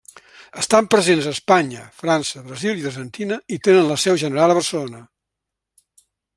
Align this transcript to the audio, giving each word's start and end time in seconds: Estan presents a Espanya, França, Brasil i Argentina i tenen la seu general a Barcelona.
Estan 0.61 0.87
presents 0.93 1.27
a 1.27 1.33
Espanya, 1.37 1.83
França, 1.99 2.41
Brasil 2.49 2.81
i 2.81 2.89
Argentina 2.93 3.39
i 3.57 3.61
tenen 3.69 3.93
la 3.93 4.01
seu 4.07 4.21
general 4.25 4.55
a 4.55 4.59
Barcelona. 4.63 5.07